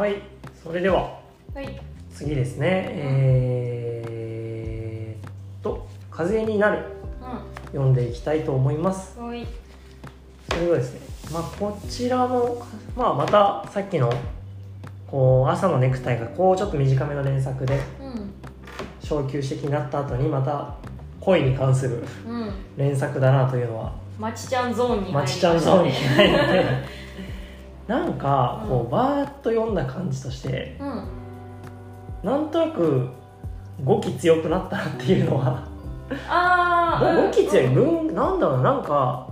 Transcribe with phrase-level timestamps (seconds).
[0.00, 0.22] はい
[0.64, 1.20] それでは
[1.54, 1.78] はい。
[2.10, 2.86] 次ですね。
[2.90, 5.30] えー、っ
[5.62, 6.78] と「風になる」
[7.70, 9.18] 読んでいきたいと思います。
[9.20, 9.46] うんはい。
[10.48, 11.00] それはですね
[11.30, 12.64] まあこちらも、
[12.96, 14.10] まあ、またさっきの
[15.06, 18.30] こう朝のネクタイがこうちょっと短めの連作でうん。
[19.06, 20.76] 昇級して気になった後にまた
[21.20, 22.50] 恋に関するうん。
[22.78, 25.36] 連作だなというのはまちちゃんゾーンに入りまました。
[25.36, 26.64] ちちゃんゾーンに入って
[27.90, 31.08] なんかこうバーッと読んだ感じとしてうん。
[32.22, 33.08] なんとなく
[33.82, 35.66] 語気強くなったなっていうのは
[36.28, 39.26] ああ 語気強い文なんだろうななんか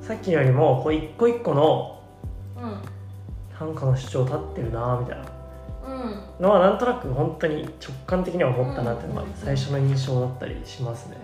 [0.00, 1.98] さっきのよりもこう一個一個の
[2.56, 2.78] うん。
[3.58, 5.24] 短歌の主張立ってるなみたいな。
[5.88, 6.44] うん。
[6.44, 9.32] のはなんとなく本当に直感的には思ったなっていうのがうん。
[9.34, 11.16] 最初の印象だったりしますね。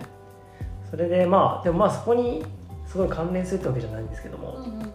[0.91, 2.45] それでまあでもまあそこに
[2.85, 4.91] すごい関連するってわけじゃないんですけども、うんうん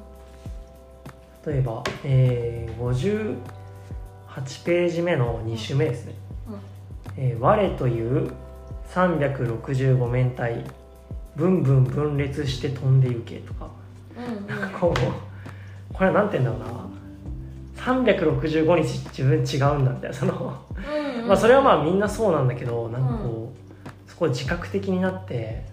[1.46, 3.36] 例えば、えー、
[4.28, 6.14] 58ページ目の2首目ですね
[7.16, 8.30] 「えー我という
[8.94, 10.64] 365面体
[11.34, 13.68] ブンブン分裂して飛んでゆけ」とか。
[14.16, 14.70] うんうん。
[14.70, 16.82] こうこれは何て言うんだろうな
[17.82, 21.28] 365日自分違うんだみたいなその、うんうん。
[21.28, 23.52] まあそれはまあみんなそうなんだけどなんかこ
[24.06, 25.64] う、そこ自覚的になって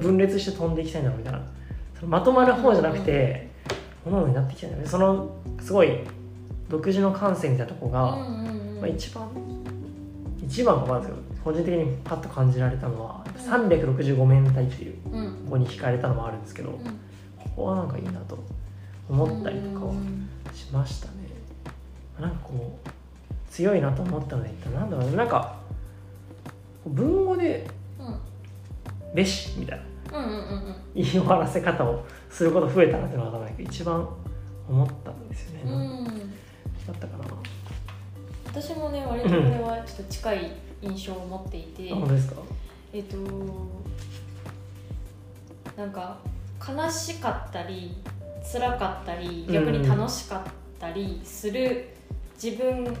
[0.00, 1.42] 分裂して飛んでいきたいんだろうみたいな。
[1.98, 3.51] そのまとまる方じゃなくて、
[4.10, 4.88] ものになってきたんだよね。
[4.88, 6.00] そのすごい
[6.68, 8.16] 独自の感性みたいなとこが、
[8.80, 9.28] まあ、一番
[10.42, 15.32] 一番か分かんないですけど個人的にパッと感じられたのは365面体っていううん。
[15.44, 16.76] ここに惹かれたのもあるんですけど、うん。
[16.78, 18.38] ここはなんかいいなと
[19.08, 21.12] 思ったりとかはうんしましたね。
[22.20, 22.88] なんかこう
[23.50, 25.16] 強いなと思ったのでなんだろうね。
[25.16, 25.56] なんか
[26.86, 28.16] 文語でうん
[29.14, 34.08] 「べし」みたいなうんうんうん言い終わらせ方をすること増えたなっていうのは分からないけど一番
[34.68, 36.04] 思ったんですよね、うん。
[36.04, 36.10] だ
[36.92, 37.24] ったかな
[38.46, 41.90] 私もね割とこれはちょっと近い印象を持っていて。
[41.90, 42.42] あ本当ですか？
[42.92, 43.16] えっと
[45.76, 46.18] なんか
[46.66, 47.96] 悲しかったり
[48.44, 50.42] 辛かったり逆に楽しかっ
[50.78, 51.88] たりする
[52.42, 52.94] 自分。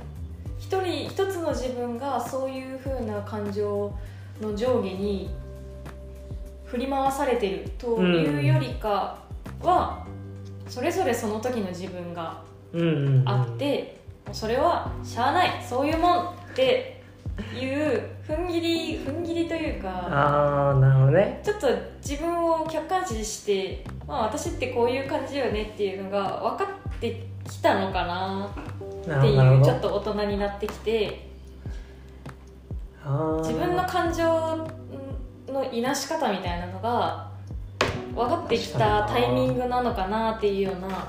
[0.58, 3.92] 一人一つの自分がそういう風な感情
[4.40, 5.28] の上下に
[6.72, 9.18] 振り回されてるというよりか
[9.60, 10.06] は、
[10.66, 14.00] それぞれその時の自分がうんうん、うん、あって、
[14.32, 17.02] それはしゃあないそういうもんって
[17.54, 21.42] いう踏ん切り踏ん切りというかああなるほどね。
[21.44, 21.68] ちょっと
[22.02, 28.50] 自分を客観視して、まあ、私ってこういう感じよねっていうのが分かってきたのかな
[29.02, 31.30] っていうちょっと大人になってきて。
[33.04, 34.24] 自分の感情
[35.52, 37.30] のいなし方みたいなのが
[38.14, 41.08] 分かってきたタイミングなのかなっていうような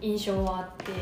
[0.00, 0.92] 印象はあって。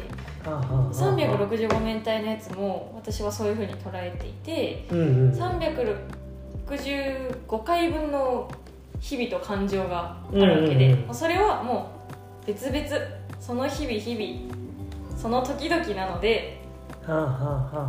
[0.44, 5.32] あーはーはーはー365面体のやつも私はそういうふうに捉えていてうんうん。
[5.32, 8.48] 365回分の
[9.00, 11.06] 日々と感情があるわけで、うんうんうん。
[11.06, 11.90] もうそれはも
[12.44, 12.86] う別々
[13.40, 14.52] その日々日々
[15.18, 16.60] その時々なので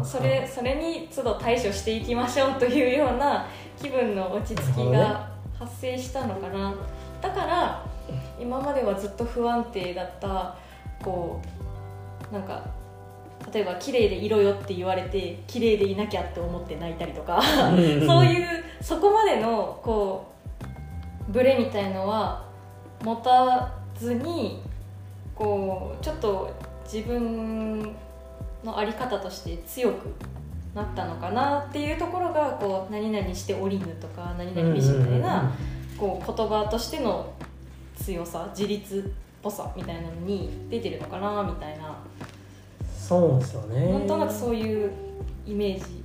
[0.03, 3.47] それそれに都度対処していきましょうというような
[3.79, 6.73] 気分の落ち着きが発生したのかな。
[7.21, 7.85] だから
[8.39, 10.55] 今まではずっと不安定だった
[11.03, 11.41] こ
[12.31, 12.63] うなんか
[13.51, 18.45] 例えば綺麗でいろよって言われて綺麗でいなきゃって思って泣いたりとかそういう
[18.81, 20.31] そこまでのこ
[21.29, 22.45] うブレみたいのは
[23.03, 24.61] 持たずに
[25.35, 27.81] こうちょっと自分
[28.63, 30.13] の在り方として強く
[30.77, 35.51] なったのかなっていうところがこう何々しておりぬとか何々美しみたいな
[35.97, 37.33] こう言葉としての
[37.97, 39.11] 強さ自立っ
[39.41, 41.97] ぽさみたいなのに出てるのかなみたいな。
[42.95, 43.91] そうですよね。
[43.91, 44.91] なんとなくそういう
[45.45, 46.03] イメージ。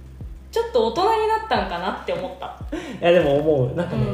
[0.50, 2.58] ちょっと大人になったんかなって思った。
[2.76, 3.76] いやでも思う。
[3.76, 4.04] なんかね、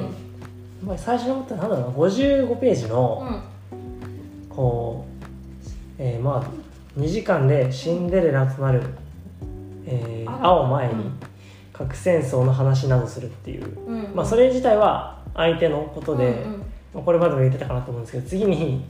[0.83, 0.89] うん。
[0.89, 2.09] まあ最初に思ったのはなんだろうな。
[2.09, 4.49] 55ページの、うん。
[4.49, 5.05] こ
[5.99, 6.69] う、えーまあ
[6.99, 8.83] 2時間でシンデレラとなる、
[9.91, 11.21] えーあ青前にうん。
[11.73, 14.15] 核戦争の話などするっていう、うん。
[14.15, 16.59] まあ、それ自体は相手のことで、うんうん。
[16.95, 18.85] まあこれまでも言ってたかなと思うんですけど次に、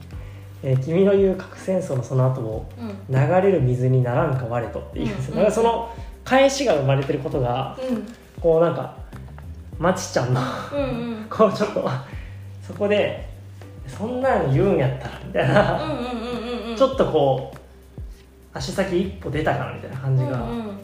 [0.63, 3.15] えー君の言う核戦争のその後をうん。
[3.15, 5.25] 流れる水にならんか我とっていううん。
[5.29, 5.93] だからその
[6.25, 7.77] 返しが生まれてることが
[8.41, 8.95] こうなんか
[9.77, 10.41] まちちゃんの
[10.73, 10.85] うんう
[11.21, 11.25] ん。
[11.29, 11.87] こうちょっと
[12.63, 13.29] そこで
[13.87, 16.03] そんなの言うんやったらみたいな、うんうんうん
[16.63, 16.75] うんうん。
[16.75, 17.57] ちょっとこう
[18.51, 20.79] 足先一歩出たかなみたいな感じが、うんうん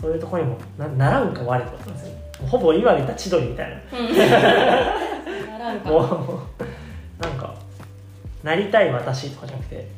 [0.00, 2.14] そういうところにもなならんか我とですよ
[2.48, 5.58] ほぼ今で言った千鳥みたいな。
[5.58, 5.90] ならんか。
[5.90, 7.54] もうなんか
[8.42, 9.88] なりたい私とかじゃなくて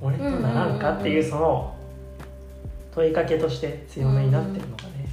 [0.00, 1.74] 俺とならんかっていうその
[2.94, 5.08] 問いかけとして強めになってるのかね、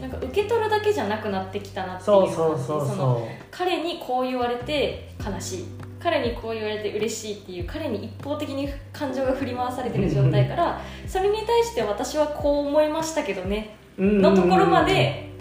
[0.00, 2.80] なんか受け取るだけじゃなくなってきたなっていうそう感じそうそう。
[2.80, 5.64] そのそ彼にこう言われて悲しい
[6.06, 14.22] 彼にこう言われて嬉しいっていう彼に一方的に感情が振り回されてる状態からそれに対して私はこう思いましたけどねううん。
[14.22, 15.32] のところまで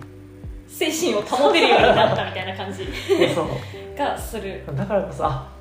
[0.68, 2.88] 精神を保てるようになったみたいな感じ。
[3.96, 4.64] がする。
[4.76, 5.52] だからこそあ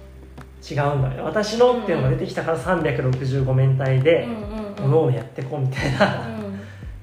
[0.62, 4.32] 違うんだよ私のっていうのが出てきたから365面体うんでうん
[4.78, 4.84] うん。
[4.86, 6.60] おのおのやってこうみたいなうん。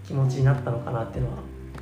[0.07, 1.37] 気持ちになったのかなっていうのは。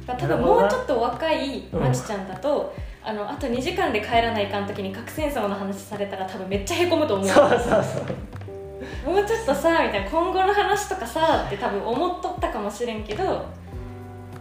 [0.05, 7.27] まあ多分もうちょっと若いまちちゃんだと、あのあと2時間で帰らないかん時に核戦争の話されたら多分めっちゃへこむと思う。
[7.27, 7.99] そうそうそ
[9.07, 9.09] う。
[9.11, 13.45] もうちょっとさみたいな今後の話とかさって多分思っとったかもしれんけど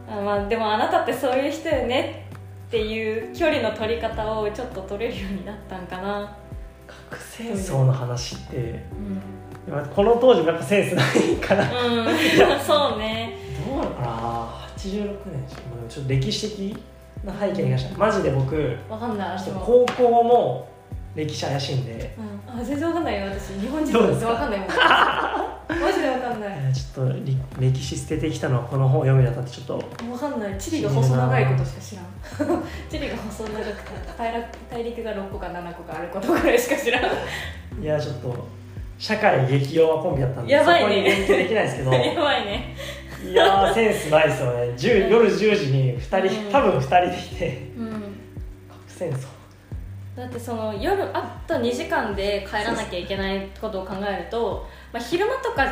[0.09, 2.27] あまあでもあなたってそういう人よね
[2.67, 6.37] っていう距離の取り方をちょっと取れるようになったんかな、
[6.87, 8.85] 核戦争の話って。
[9.67, 11.65] うん、まあこの当時もやっぱセンスないから。
[11.67, 13.39] どうん、そうね。
[13.67, 15.47] うなのかな？86年
[15.89, 16.77] ちょっと歴史的
[17.29, 20.69] な背景がしたマジで僕わかんない私も、高校も
[21.15, 22.15] 歴史怪しいんで。
[22.19, 23.59] うん、あ全然わかんないよ私。
[23.61, 24.69] 日本人と全然わかんないもん。
[25.69, 26.63] マジでわかんない。
[26.63, 29.75] いやちょっとり歴史捨ててきたのはこの本を読むにあたってちょっと。
[30.11, 30.59] わかんない。
[30.59, 32.63] 地理が細長いことしか知らん。
[32.89, 33.73] 地理が細長くて
[34.17, 37.83] 大陸大陸が6個か7個かあることぐらいしか知らん。
[37.83, 38.47] いやちょっと
[38.99, 41.11] 社会激弱コンビだったんでやばいね。
[41.27, 41.93] そこにできないですけど。
[41.93, 42.75] やばいね
[43.25, 44.61] いやーセンスないですよね。
[44.77, 46.53] 10夜10時に2人、うん。
[46.53, 47.73] 多分2人でいて。
[47.77, 47.91] うん。
[48.69, 49.27] 核戦争
[50.17, 55.65] だってその夜あと2時間で帰らなきゃいけないことを考えると、まあ、昼間とか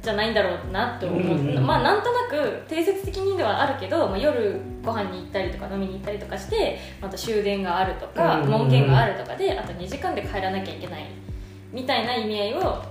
[0.00, 11.06] じゃないんだろうなと思う、うんうんまあなんとなく定説的にではあるけど、まあ、夜ご飯に行ったりとか飲みに行ったりとかしてまた終電があるとか、門限があるとかであと2時間で帰らなきゃいけない。
[11.72, 12.82] みたいな意味合いを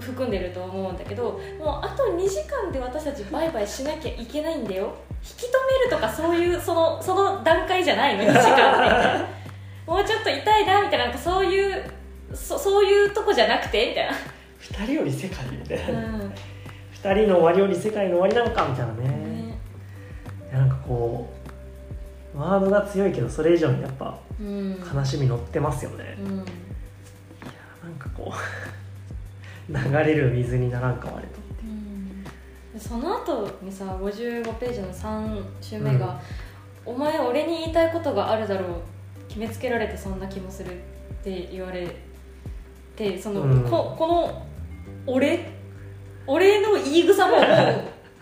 [0.00, 1.40] 含んでると思うんだけどもう
[1.84, 4.94] あと2時間で私たちバイバイしなきゃいけないんだよ。
[5.22, 5.46] 引き止
[5.78, 9.42] めるとかそういうそのその段階じゃないの2時間って。
[9.86, 11.84] もうちょっと痛いなみたいななんかそういう
[12.32, 14.10] そそういうとこじゃなくてみたい
[14.80, 16.32] 2人より世界みたいな、な、うん。
[17.02, 19.08] 2人の終わりより世界の終わりなのかみたいなね。
[19.08, 19.58] ね
[20.50, 21.32] いやなんかこ
[22.34, 24.80] うワードが強いけどそれ以上にやっぱうん。
[24.94, 26.36] 悲しみ乗ってますよね、うん。
[26.36, 26.44] なん
[27.98, 28.81] かこう
[29.68, 31.38] 流れる水にならんかわれと。
[31.62, 32.24] うん。
[32.24, 32.30] で
[32.78, 36.20] その後にさ55ページの3週目が、
[36.84, 41.86] お前俺に言いたいことがあるだろう決めつけられてそんな気もする」って言われ
[42.96, 43.62] てその、うん。
[43.64, 44.46] ここの
[45.06, 45.50] 俺
[46.26, 47.44] 俺の言い草ももう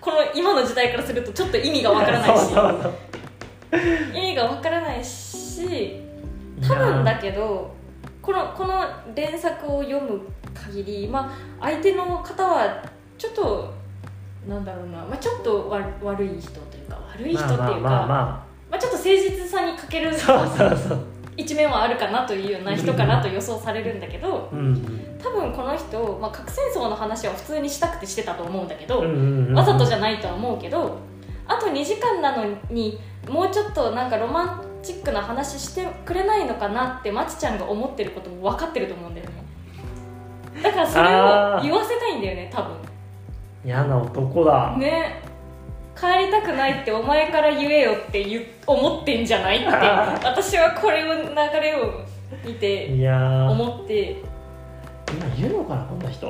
[0.01, 2.53] この今の時代からするとちょっと意味がわからないし。
[4.15, 6.03] 意味がわからないし
[6.61, 7.73] 多分だけど
[8.21, 8.85] このこの
[9.15, 10.21] 連作を読む
[10.61, 12.85] 限り、まあ、相手の方は
[13.17, 13.73] ちょっと
[14.49, 20.13] なんだろうな、まあ、ちょっとわ悪い人というか悪い人っていうか、まあまあまあままあ、ちょっと誠実さに欠ける
[21.37, 29.05] 一面はあるかなというような人かなと予想されるんだけどうん多分この人、まあ、核戦争の話は普通にしたくてしてたと思うんだけど、
[29.55, 30.99] わざとじゃないとは思うけど
[31.47, 32.99] あと2時間なのに
[33.29, 39.20] もうちょっとなんかロマンチックな話してくれないのかなってまちちゃんが思ってることも分かってると思うんだよね
[40.63, 42.77] だからそれを言わせたいんだよね多分。
[43.65, 45.23] 嫌な男だ、ね。
[45.97, 49.67] 帰りたくないってお前から言えよって言う思ってんじゃないって。
[50.25, 52.01] 私はこれを流れを
[52.45, 53.51] 見ていやー。
[53.51, 54.17] 思って。
[55.13, 56.27] 今いるのかなこんな人。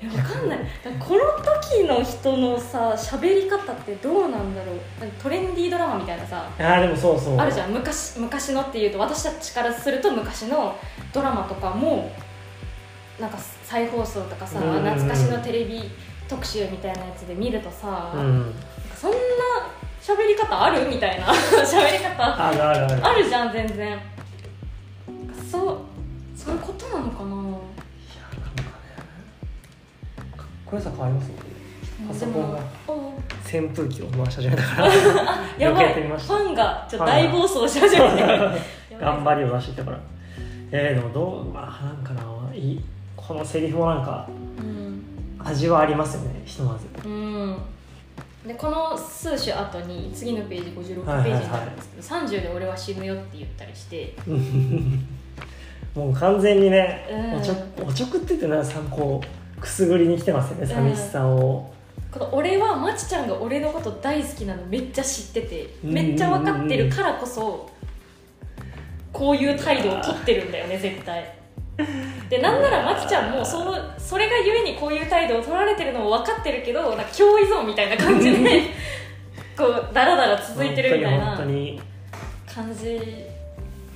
[0.00, 0.58] いやわかんない。
[0.98, 4.76] この時の人のさ喋り方ってどうなんだろう。
[5.20, 7.38] トレンディードラマみたいなさいやーでもそうそう。
[7.38, 7.70] あるじゃん。
[7.70, 10.76] 昔昔のっていうと私たちからすると昔の
[11.12, 12.12] ドラマとかも
[13.20, 14.82] なんか再放送とかさうんうんうん。
[14.84, 15.90] 懐かしのテレビ
[16.28, 18.54] 特集みたいなやつで見るとさ、うん。
[18.94, 19.16] そんな
[20.00, 21.26] 喋り方あるみたいな。
[21.32, 22.48] 喋り方。
[22.48, 23.28] あるあるある。
[23.28, 23.98] じゃん全然。
[25.50, 25.78] そう
[26.36, 27.30] そういうことなのかな。
[27.30, 27.34] いや
[28.30, 28.72] なんかね
[30.36, 31.34] かっこよさ変わりますよ
[32.08, 32.58] パソコンが
[33.46, 34.88] 扇風機を回し始めたから。
[34.88, 34.90] お
[35.62, 38.22] やばいファンがちょっと大暴走し始めて。
[38.22, 38.50] る
[39.00, 39.98] 頑張りを出してきたから。
[40.72, 42.80] えー、でもどうまあなんかないい
[43.26, 44.28] このセリフもなんか
[44.58, 45.02] うん。
[45.38, 46.86] 味はありますよねひとまず。
[47.08, 47.56] うん。
[48.46, 54.14] でこの数種後に次のページ56ペはいはいはいージになるんですけど、30で俺は死ぬよって言ったりして。
[55.94, 57.40] もう完全にね、うん。
[57.40, 57.54] おちょ
[57.86, 59.22] おちょくって言ってなさこ
[59.56, 61.72] うくすぐりに来てますよね寂しさを、
[62.10, 65.92] この俺はまちちゃんが俺のこと大好きなのめっちゃ知っててうん。
[65.92, 67.70] めっちゃ分かってるからこそ
[69.12, 71.32] こういう態度を取ってるんだよね絶対
[72.30, 78.62] でなんならまちちゃんもそうそれがゆえにこういう態度を取られてるのも分かってるけどなんか共依存みたいな感じで
[79.56, 81.36] こうダラダラ続いてるみたいな
[82.46, 83.24] 感じ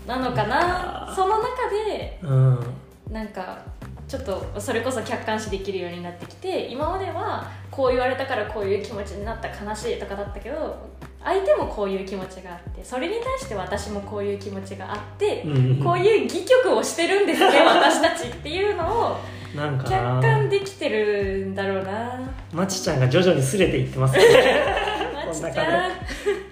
[0.07, 1.13] なのかな。
[1.15, 2.75] その中でうん。
[3.11, 3.59] なんか
[4.07, 10.77] ちょっとそれこそ客観視できるようになってきて今まではこう言われたからこういう気持ちになった悲しいとかだったけど
[11.25, 19.17] 相手もこういう気持ちがあってそれに対して私もこういう気持ちがあって、うんこういう戯曲をしてるんですね 私たちっていうのを
[19.55, 22.21] なんか客な観できてるんだろうな。
[22.53, 24.25] まちちゃんが徐々に擦れていってますね。
[25.27, 25.93] まちちこんな感ゃん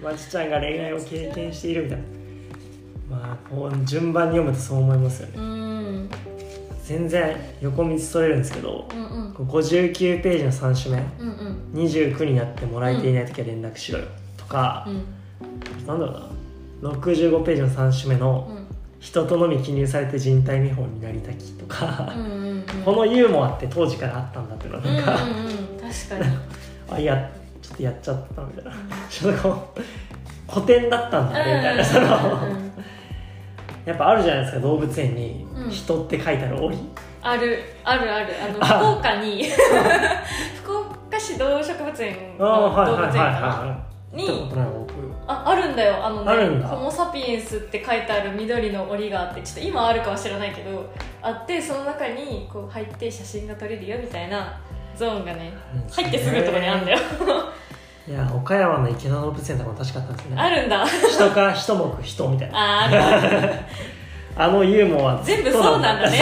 [0.03, 2.03] まちちゃんが恋愛を経験しているみたいな。
[3.09, 5.33] まあこう順番に読むとそう思いますよね。
[5.37, 6.09] うん。
[6.83, 9.33] 全然横道それるんですけどうんうん。
[9.33, 11.03] こう59ページの3首目。
[11.19, 11.27] うん
[11.75, 11.85] うん。
[11.85, 14.05] 29になってもらえていない時は連絡しろよ。
[14.05, 15.87] とかう、ん。
[15.87, 16.11] なんだろ
[16.81, 16.91] うな。
[16.91, 18.67] 65ページの3首目のうん。
[18.99, 22.63] 人とのみ記入されて人体見本になりたきとか、うんうんうん。
[22.83, 25.55] このユーモアって当時からあったんだっていうのはうんうんうんなん。
[25.91, 26.37] か、確かに。
[26.91, 27.29] あいや
[27.61, 28.71] ちょっとやっちゃったみたいな。
[29.09, 32.71] ちょっとこう古典だったんだねみたいなそのうんうん。
[33.85, 36.77] やっぱあるじゃないですか動物園にうん「人」って書いてある檻、
[37.21, 38.27] あるあるある。
[38.43, 38.79] あのあ。
[38.79, 39.43] 福岡に
[40.63, 43.01] 福岡市動植物園あのあはいはいはい。
[43.01, 43.77] 動物園かな
[44.13, 44.93] はい行ったことない僕
[45.27, 46.05] ああるんだよ。
[46.05, 50.89] あのねホモ・サピエンスって書いてある緑の檻があってちょっと今あるかは知らないけど
[51.21, 54.59] あってその中にこう入って写真が撮れるよみたいな
[54.95, 55.51] ゾーンがね
[55.91, 56.99] 入ってすぐのとこにあるんだよ。
[58.07, 60.37] いや岡山の池田動物園とかも確かったですね。
[60.37, 60.85] あるんだ。
[60.87, 62.85] 人か一目人みたいな。
[62.85, 63.53] あーある。
[64.37, 66.17] あのユーモア全部とそうなんだね。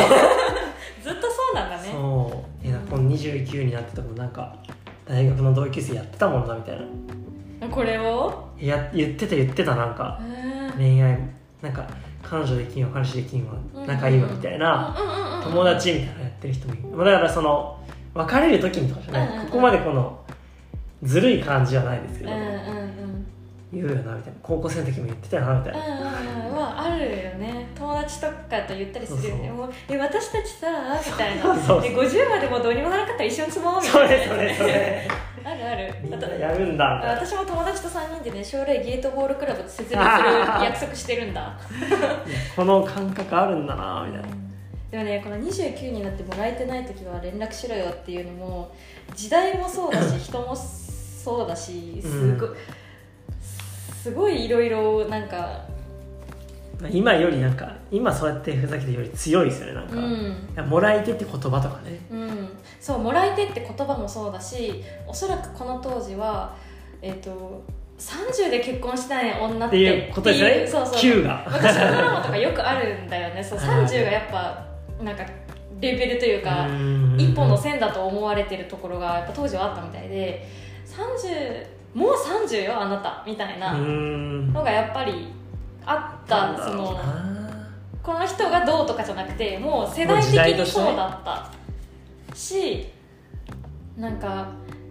[1.04, 1.90] ずっとそうなんだね。
[1.92, 2.90] そう。
[2.90, 4.56] この29になってたもなんか
[5.08, 6.82] 大学の同級生やってたもんなみたいな
[7.70, 8.50] これを？
[8.60, 11.20] いや言ってた言ってたなんかうん恋愛
[11.62, 11.88] なんか
[12.24, 13.54] 彼女できんわ彼氏できんわ
[13.86, 14.96] 仲いいわみたいな
[15.44, 16.84] 友達みたいなのやってる人もいる。
[16.90, 17.80] まあだからその
[18.14, 19.46] 別れる時にとかじゃない、うんうんうん。
[19.48, 20.20] ここまでこの
[21.04, 23.28] ずるい感じじゃないですけど、うんうんうん。
[23.74, 24.40] 言うよなみたいな。
[24.42, 26.56] 高校生の時も言ってたよなみたいな、うんうんうん。
[26.56, 27.68] はあるよね。
[27.76, 29.52] 友達とかと言ったりするよね。
[29.52, 30.68] もうえ私たちさ
[31.06, 31.44] みたいな。
[31.44, 34.16] そうそうで50までもうどうにもならなかったら一緒に住もうみそたいな。
[34.16, 35.08] れそれそれ
[35.46, 35.94] あるある。
[36.02, 36.86] みんなやるんだ。
[37.06, 40.00] 私も友達と3人でね将来ゲートボールクラブ設立する
[40.64, 41.56] 約束してるんだ。
[42.56, 44.46] この感覚あるんだなみたいな。
[44.92, 48.74] でもねこの29になってもらえてない時は連絡しろよっていうのも
[49.14, 52.48] 時代もそうだし 人もそうだしすご,、
[53.94, 55.62] すごいいろいろなんか
[56.90, 60.36] 今よりなんか今そうやってふざけてるより強いですよねなんか、いうん。
[60.56, 62.00] やもらい手って言葉とかね。
[62.12, 62.50] うん、
[62.80, 66.54] そう「もらい手」って言葉もそうだしおそらくこの当時は
[67.02, 67.64] えっ、と
[67.98, 70.96] 30で結婚したい女っってていうことですそうそう。
[70.96, 71.44] 9が。
[71.48, 73.44] 昔のドラマとかよくあるんだよね。
[73.44, 74.66] そうはいはい30がやっぱ
[75.04, 75.24] なんか
[75.80, 77.16] レベルというかうん。
[77.20, 80.46] 一本の線だと思われてるところがやっぱ当時はあったみたいで
[80.86, 83.24] 30もう30よあなた。
[83.26, 84.52] みたいなうん。
[84.54, 85.28] のがやっぱり
[85.86, 87.70] あったそのあ
[88.02, 91.52] この人がどうとかじゃなくてもう世代的にそうだった
[92.36, 92.88] し
[93.98, 94.50] なんか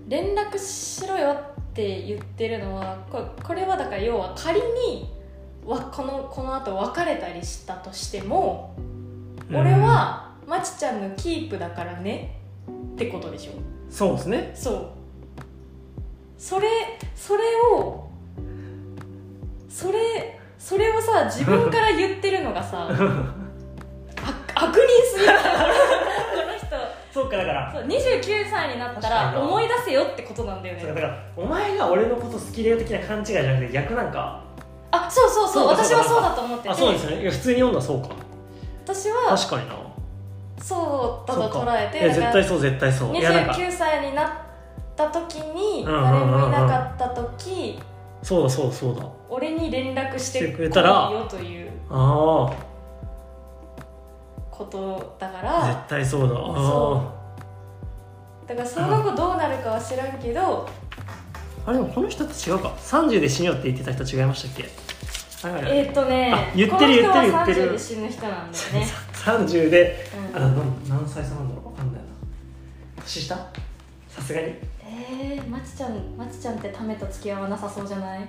[0.08, 1.36] 連絡しろよっ
[1.74, 5.12] て言ってるのはこれこれはだから要は仮に
[5.64, 12.38] わこのこの後別れたりしたとしても、ー俺はまちちゃんのキープだからね
[12.94, 13.52] ってことでしょ。
[13.52, 14.50] うんそうですね。
[14.56, 14.88] そう。
[16.36, 16.68] それ
[17.14, 18.10] それを
[19.68, 22.96] それそれをさ自分から言ってるのがさ 悪
[24.54, 25.32] 悪人すぎる。
[25.32, 25.38] こ
[26.50, 26.66] の人。
[27.12, 27.70] そうかだから。
[27.70, 30.86] そう29歳になったら思い出せよってことなんだよね。
[30.86, 34.40] だからお前が俺のこと好きだよ的な勘違いじゃなくて逆なんか。
[34.90, 35.68] あそうそうそう。
[35.68, 36.70] 私はそうだと思ってて。
[36.70, 37.20] あそうですね。
[37.20, 38.08] いや普通に読んだらそうか。
[38.86, 39.74] 私は確かにな。
[40.62, 43.14] そうだと捉えて絶対そう絶対そう。
[43.14, 43.52] いやなんか。
[43.52, 44.28] 29歳になっ
[44.96, 46.40] た時にうんうん誰うんうん。
[46.40, 47.78] もいなかった時
[48.24, 49.06] そうだそうだそうだ。
[49.28, 52.50] 俺に連絡してくれたらよというあ
[54.50, 55.66] ことだかあら。
[55.66, 56.34] 絶対そうだ。
[56.34, 57.12] あそ
[58.46, 58.48] う。
[58.48, 60.66] だからその後どうなるかは知らんけど、
[61.66, 62.74] ああれでもこの人って違うか。
[62.78, 64.70] 30で死ぬよって言ってた人違いましたっけ？
[65.68, 67.68] えっ、ー、とねあ言ってる言ってる言ってる。
[67.68, 70.36] 30で死ぬ人なんだよね、 30でうん。
[70.36, 70.40] あ
[70.88, 71.66] 何歳差なんだろう？
[71.66, 72.08] わかんないな。
[73.02, 73.36] 年下？
[74.14, 74.46] さすがに。
[74.86, 78.28] えー、まちちゃんまちちゃんってためと付き合わなさそうじゃない？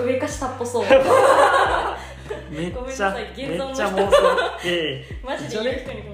[0.00, 0.84] 上か下っぽそう。
[2.50, 4.16] めっちゃめっちゃ妄想。
[4.64, 6.08] ええマジで言う人にこ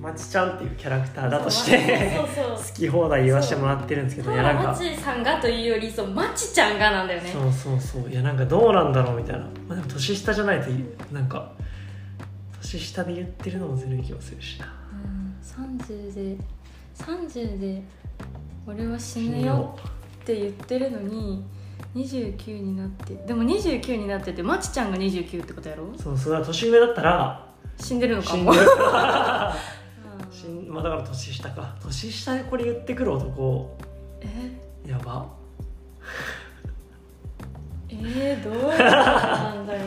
[0.00, 1.78] まちちゃんっていうキャラクターのだとして
[2.16, 4.62] 好き放題言わせてもらってるんですけどいやなんか。
[4.70, 7.30] まちさんがというよりそうまちちゃんがなんだよね。
[7.30, 8.10] そうそうそう。
[8.10, 10.70] いやなんかどうなんだろうみたいな、まあ、でも年下じゃないと
[11.12, 11.50] なんか
[12.62, 14.72] 年下で言ってるのもずるい気もするしな。
[14.92, 15.36] うん。
[15.88, 16.44] 30で
[16.98, 17.82] 30で
[18.66, 19.76] 俺は死ぬよ
[20.22, 21.44] って言ってるのに
[21.94, 25.92] 29になってでも29になっててまちちゃんが29ってことやろ？
[25.98, 27.46] そうそれは年上だったら
[27.80, 28.52] 死んでるのかも。
[28.52, 28.60] 死ん
[30.60, 31.74] でる まあだから年下か。
[31.82, 33.76] 年下でこれ言ってくる男。
[34.20, 34.90] え？
[34.90, 35.26] やば。
[37.88, 39.82] えー、どうなんだろう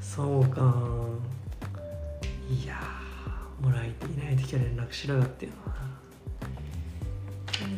[0.00, 0.74] そうか。
[2.50, 5.67] いやーもらえていない時は連絡しろよっていうのは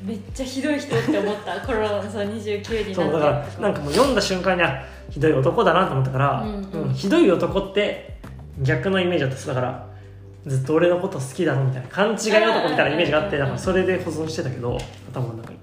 [0.02, 1.60] めっちゃひどい人って思った。
[1.60, 2.94] コロナのさ29になって。
[2.94, 6.82] そうだからなんかもう読んだ瞬間にあひどい男だなと思ったから、うんうん。
[6.82, 8.18] うんひどい男って
[8.60, 9.46] 逆のイメージだった。
[9.48, 9.86] だから
[10.46, 14.78] ずっと俺のこと好きだろみたいな勘違い男みたいなイメージがあってうんだからそれで保存してたけど
[15.12, 15.58] 頭の中に。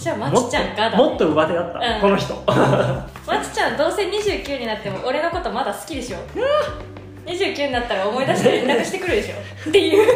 [0.00, 2.00] じゃあまちちゃんがだねもっと上手だった、うん。
[2.00, 2.34] この人。
[2.46, 6.18] まちちゃんどうせ29になっても俺のことまだ好きでしょ。
[7.26, 9.68] 29になったら思い出して連絡してくるでしょ。
[9.68, 10.06] っていう。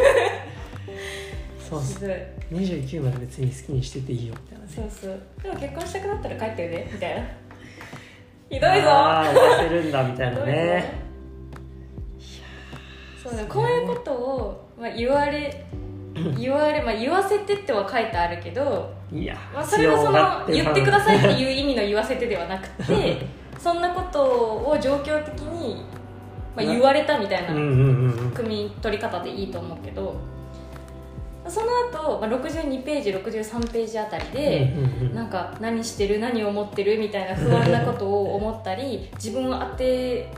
[1.69, 4.71] そうひどい29まで別に好きにしてていいよみたいなね。
[4.73, 5.19] そうそう。
[5.43, 7.27] でも結婚したくなったら帰ってるね みたいな。
[8.49, 8.89] ひどいぞ。
[8.89, 11.09] ああ終わせるんだみたいなね。
[13.21, 15.65] そうだこういうことを、まあ、言われ
[16.37, 23.25] 言われ、まあ、言わせてっては書いてあるけど、いや、まあ、それはその言ってくださいっていう意味の言わせてではなくて
[23.57, 25.83] そんなことを状況的に、
[26.55, 27.47] まあ、言われたみたいな
[28.33, 30.15] 組み取り方でいいと思うけど
[31.49, 34.73] その後、まあ62ページ63ページあたりで、
[35.13, 40.31] なんか何してる何を思ってるみたいな不安なことを思ったり自分を当て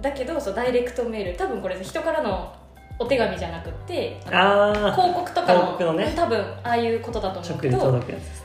[0.00, 1.36] だけどそうダイレクトメール。
[1.36, 2.54] 多分これ人からの
[2.98, 6.12] お手紙じゃなくって広告とかのね。
[6.14, 7.92] 多分ああいうことだと思う直けど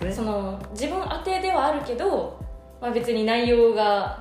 [0.04, 0.12] ね。
[0.12, 2.40] その自分宛てではあるけど、
[2.82, 4.20] まあ、別に内容が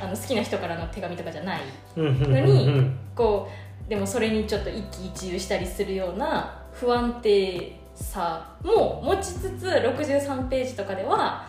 [0.00, 1.60] あの好きな人からの手紙とかじゃない
[1.96, 3.48] のにこ
[3.86, 11.46] うでもそれにちょっと一喜一憂したりするような不安定さも持ちつつ63ページとかでは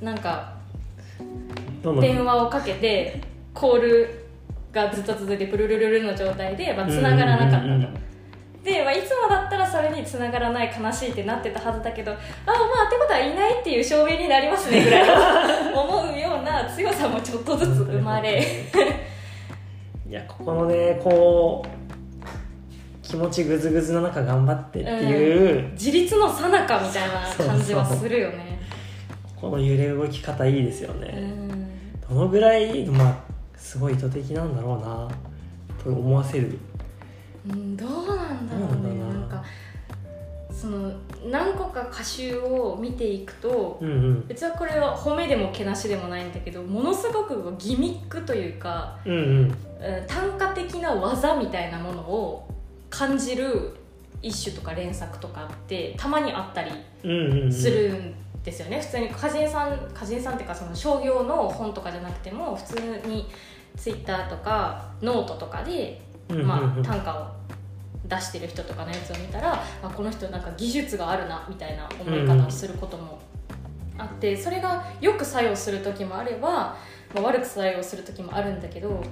[0.00, 0.54] なんか
[2.00, 3.20] 電話をかけて
[3.54, 4.26] コール
[4.72, 8.06] がずっと続いてプルルルルの状態で、まあ、繋がらなかったと。
[8.62, 18.44] で、まあ、いつもだったらそれに繋がらない悲しいってなってたはずだけどああまあってことはいないっていう証明になりますねぐらい 思うような強さもちょっとずつ生まれ。
[20.08, 21.75] いやここのねこう
[23.06, 28.60] 気持ちグズグズの中頑張ってっていう、自立の最中みたいな感じはするよね。
[29.36, 32.00] この揺れ動き方いいですようね、ん。
[32.00, 33.18] どのぐらいまあ
[33.56, 35.08] すごい意図的なんだろうな
[35.84, 36.58] と思わせる。
[37.48, 38.98] うんどうなんだろうね。
[38.98, 39.44] なんか
[40.50, 40.92] その
[41.30, 44.26] 何個か歌集を見ていくとうんうん。
[44.26, 49.20] 別はこれは褒めでもけなしでもないんだけどものすごくギミックというかうんうん。
[49.20, 49.56] うん
[50.08, 52.48] 単価的な技みたいなものを
[52.96, 53.76] 感じる
[54.22, 56.70] 一種とか連作とかってたまにあったり
[57.52, 63.28] するんですよね、普通に歌人さん歌人さんっていうかその商業の本とかじゃなくても普通に
[63.76, 67.26] ツイッターとかノートとかで、まあ、単価を
[68.08, 73.18] 出してる人とかのやつを見たらあこの人なんか技術があるなみたいな思い方をすることも
[73.98, 76.76] あってそれがよく作用する時もあれば、ま
[77.16, 79.02] あ、悪く作用する時もあるんだけど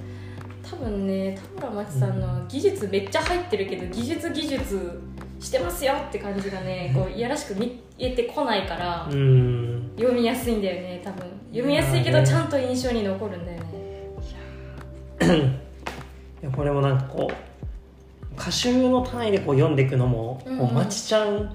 [0.68, 5.00] 多分ね田村真知さんの技術めっちゃ入ってるけど技術技術
[5.40, 9.92] してますよって感じがねこういやらしく見えてこないからうん。
[9.96, 11.26] 読みやすいんだよね多分。
[11.50, 13.74] 読みやすいけどちゃんと印象に残るんだよね。
[16.42, 20.52] いや これもなんかこう歌集の単位でこう読んでいくのも、うん。
[20.54, 21.54] うんこうまちちゃん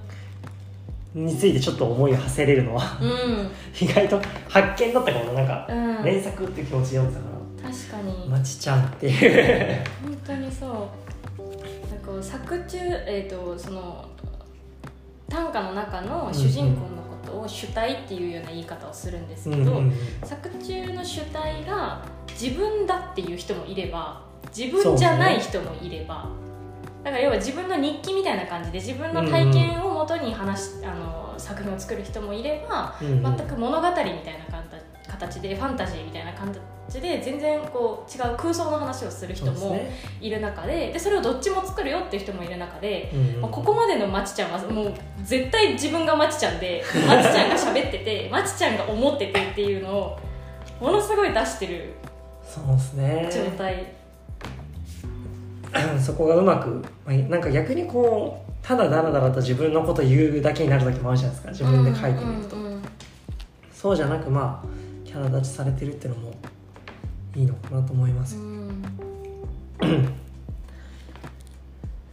[1.14, 3.50] についてちょっと思いを馳せれるのはうん。
[3.80, 6.04] 意外と発見だったかもななんか、うん。
[6.04, 8.28] 連作っていう気持ちで読んでたから確かに。
[8.28, 9.84] まちちゃんっていう。
[10.02, 10.70] 本当にそう。
[11.90, 14.04] なんか作中えっ、とその
[15.28, 19.92] 短歌の中の主人公のことを主体っていうような言い方をするんですけど、うんうん
[20.24, 24.22] 作中の主体が自分だっていう人もいれば
[24.56, 26.28] 自分じゃない人もいれば、
[27.04, 33.36] だから要は自分の日記みたいな感じで自分の体験をもとに話し、あの作品を作る人もいればうんうん。
[33.36, 34.20] 全く物語みたいな
[35.08, 36.52] 形でファンタジーみたいな感
[36.90, 39.80] じで全然こう違う空想の話をする人も
[40.20, 43.40] いる中ででそれをどっちも作るよっていう人もいる中で、うんうん。
[43.42, 50.18] まあ、ここまでのまちちゃんはもう絶対自分がまちちゃんで まちちゃんが喋っててまちちゃんが思っててっていうのを
[50.80, 51.94] ものすごい出してる
[52.42, 53.30] そうですね。
[53.32, 53.92] 状態、
[56.00, 61.50] そこがうまくまあなんか逆にこうただだらだらと自分のこと言うだけになる時もあるじゃないですか。
[61.52, 62.56] 自分で書いてみると、
[63.72, 64.68] そうじゃなくまあ
[65.06, 66.32] キャラ立ちされてるっていうのも
[67.34, 68.82] いいのかなと思います、うん。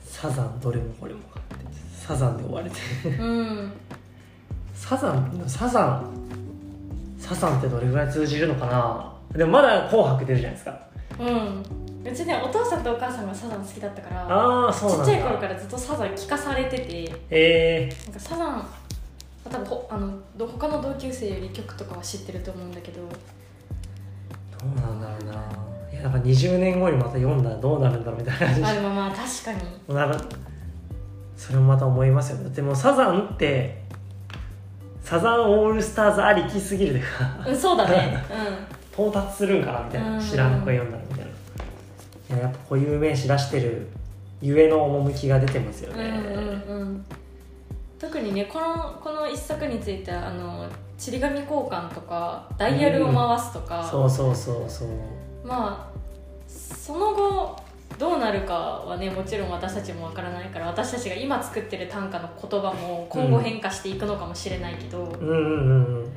[0.03, 2.77] サザンどれもこれもかってサザンで終われて。
[3.19, 3.71] うん。
[4.73, 6.09] サザンサザン
[7.19, 9.13] サザンってどれぐらい通じるのかな。
[9.37, 10.79] でもまだ「紅白」出るじゃないですか。
[11.19, 11.87] うん。
[12.09, 18.67] うちねお父さんとお母さんがサザン好きだったからああそうちっちゃい頃からずっとサザン聞かされててえなんかサザン
[19.43, 23.01] 多分ほあのど他の同級生より曲とかは知ってると思うんだけど
[24.75, 25.33] うなんだろうな。
[25.91, 29.95] いやなんか20年後にまた読んだらどうなるんだろうみたいな感じあでもまあ確かに。
[29.95, 30.25] なんか
[31.35, 32.49] それもまた思いますよね。
[32.49, 33.83] でもサザンって
[35.01, 37.49] サザンオールスターズありきすぎるというか。
[37.49, 38.17] うんそうだね。
[38.93, 40.13] 到達するんかなみたいな。
[40.13, 40.19] うん。
[40.19, 41.27] 知らなく読んだらみたいな。
[42.37, 43.87] いややっぱ固有名詞出してる
[44.41, 47.05] ゆえの趣が出てますようんうんね、うんうん
[47.99, 54.89] 特にねこのこの一作についてはあのちり紙交換とかダイヤルを回すとか、そうそうそうそう。
[55.43, 55.97] まあ
[56.47, 57.55] その後
[57.97, 66.11] どうなるかはねもちろん私たちもわからないから私たちが今作ってる短歌の言葉も今後変化していくのかもしれないけど、うんうんうんうん。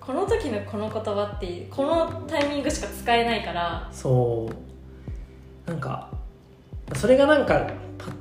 [0.00, 4.48] この時のこの言葉ってこのタイミングしか使えないからそ
[5.66, 5.70] う。
[5.70, 6.10] なんか
[6.94, 7.66] それがなんか
[7.98, 8.12] パ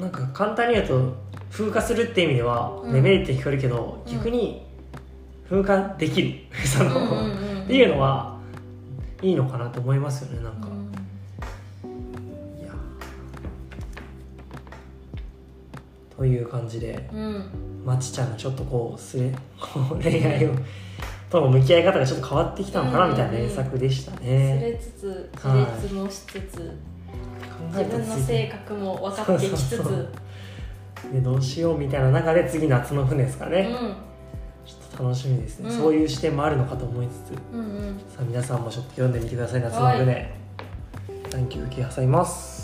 [0.00, 1.14] なんか簡単に言うと
[1.50, 2.92] 風化するって意味ではうん。
[2.92, 4.12] デメリットに聞こえるけど、うん。
[4.12, 4.66] 逆に
[5.48, 6.38] 風化できる。
[6.64, 8.36] その、うんうんうんっていうのは
[9.22, 10.66] いいのかなと思いますよねなんか、
[12.60, 12.72] いや。
[16.16, 19.32] という感じでうん、うんまちちゃんがちょっとこうすれ
[20.02, 20.50] 恋愛を
[21.30, 26.76] との向き合い方がちょっと変わってきたのかなみたいな連作でしたすね、れつつはい自立もしつつ、
[27.72, 30.08] 考自分の性格も分かってきつつそうそう
[31.12, 33.70] でどうしようみたいな中で次夏の船ですかね、
[34.64, 35.76] ちょっと楽しみですね、うん。
[35.76, 37.38] そういう視点もあるのかと思いつつ。
[37.52, 37.66] うんうん。
[37.66, 39.60] うんさあ皆さんもちょっと読んでみてください。
[39.62, 40.34] 夏の船、
[41.30, 42.59] 短期受け挟みます